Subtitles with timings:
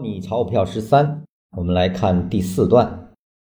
[0.00, 1.24] 模拟钞票十三，
[1.54, 3.10] 我们来看第四段。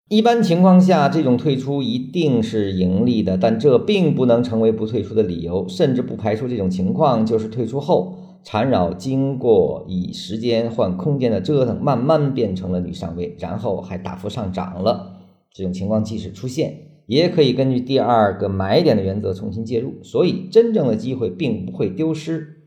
[0.09, 15.19] 一般情况下，这种退出一定是盈利的，但这并不能成为不退出的理由，甚至不排除这种情况就是退出后缠绕经过以时间换空间的折腾，慢慢变成了女上位，然后还大幅上涨了。
[15.53, 22.60] 这种情况即使出现，也可以根据第二个买点的原则重新介入，所以真正的机会并不会丢失。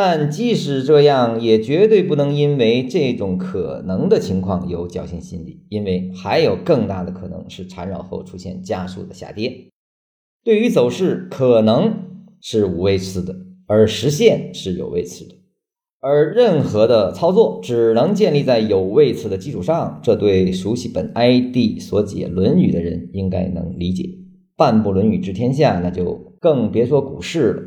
[0.00, 9.72] 但即使这样，也绝对不能因为这种可能的情况有侥幸心理，因为还有更大的可能是缠绕后出现加速的下跌。
[10.44, 11.92] 对于走势，可能
[12.40, 13.34] 是无位次的，
[13.66, 15.34] 而实现是有位次的。
[16.00, 24.08] 而任何的操作只能建立在有位次的基础上，这对熟悉本 ID 所解《论语》的人应该能理解。
[24.56, 27.62] 半部《论语》治天下，那就更别说股市了。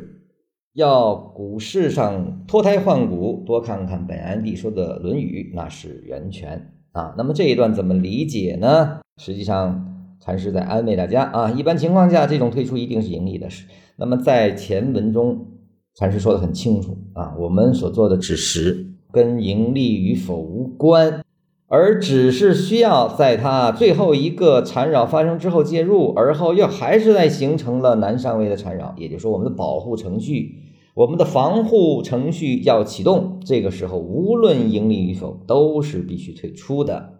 [0.74, 7.14] 要股市上脱胎换骨，多看看本安地说的《论语》，那是源泉啊。
[7.18, 9.00] 那么这一段怎么理解呢？
[9.18, 11.50] 实际上，禅师在安慰大家啊。
[11.50, 13.50] 一般情况下，这种退出一定是盈利的。
[13.50, 15.46] 是那么在前文中，
[15.94, 21.22] 禅师说的很清楚啊，我们所做的只是跟盈利与否无关，
[21.68, 30.60] 而只是需要在它最后一个缠绕发生之后介入，而后又还是在形成了南上位的缠绕，也就是说，我们的保护程序。
[30.94, 37.14] 我们的防护程序要启动，这个时候无论盈利与否，都是必须退出的。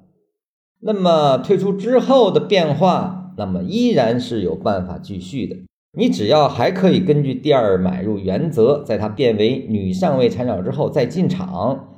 [0.81, 5.56] 那么退出之后的变化，那么依然是有办法继续的。
[5.97, 11.89] 你只要还可以根据第二买入原则，在它变为女上位缠绕之后再进场，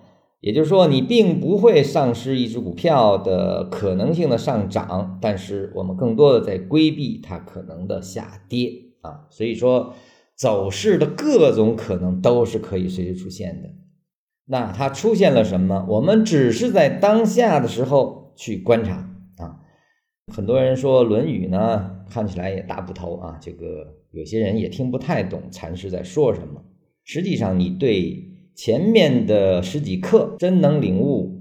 [0.41, 9.27] 也就是说，你并不会丧失一只股票的可能性的上涨，但是我们更多的在规避它可能的下跌啊。
[9.31, 9.93] 所以说。
[10.37, 13.71] 走势的各种可能都是可以随时出现的。
[14.47, 15.87] 那它出现了什么？
[15.89, 19.61] 我们只是在当下的时候去观察啊。
[20.31, 26.63] 很多人说《论语》呢，看起来也大部头啊，这个有些人也听不太懂禅师在说什么。
[27.05, 31.41] 实际上，你对前面的十几课真能领悟，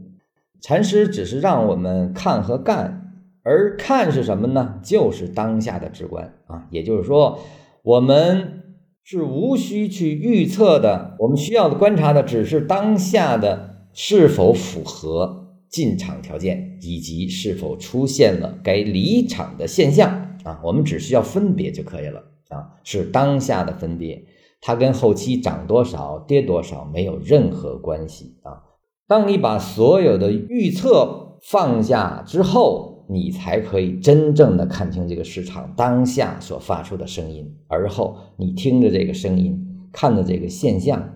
[0.61, 3.11] 禅师只是让我们看和干，
[3.43, 4.79] 而看是什么呢？
[4.81, 6.67] 就是当下的直观啊。
[6.69, 7.39] 也就是说，
[7.81, 8.61] 我们。
[9.03, 20.61] 是无需去预测的，我们需要的观察的只是当下的是否符合进场条件，以及是否出现了该离场的现象啊。
[20.63, 24.23] 我们只需要分别就可以了啊，是当下的分别，
[24.61, 28.63] 它跟后期涨多少跌多少没有任何关系啊。
[29.07, 32.92] 当你把所有的预测放下之后。
[33.13, 41.07] 你才可以真正的看清这个市场当下所发出的声音，而后你听着这个声音，看着这个现象，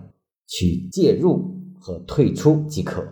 [0.46, 3.02] 去介入和退出即可。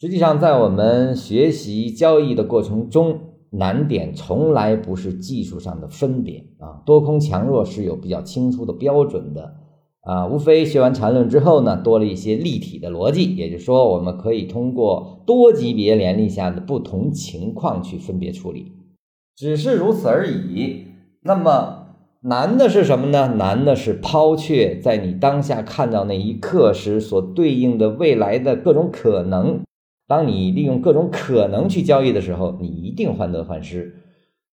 [0.00, 3.20] 实际上，在我们学习交易的过程中，
[3.50, 9.54] 难点从来不是技术上的分别啊，多空强弱是有比较清楚的标准的。
[10.02, 18.72] 啊，无非学完缠论之后呢，多了一些立体的逻辑，也就是说，我们可以通过多级别联立下的不同情况去分别处理，
[19.36, 20.86] 只是如此而已。
[21.22, 21.86] 那么
[22.22, 23.34] 难的是什么呢？
[23.36, 29.60] 难的是抛却在你当下看到那一刻时所对应的未来的各种可能。
[30.08, 33.94] 当你利用各种可能去交易的时候，你一定患得患失。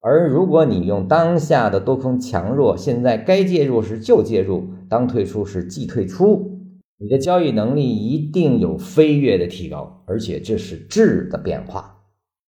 [0.01, 6.57] 而如果你用当下的多空强弱，现在该介入时就介入，当退出时即退出，
[6.97, 11.98] 你的交易能力一定有飞跃的提高，而且这是质的变化。